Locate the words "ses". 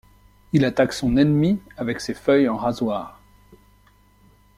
2.01-2.15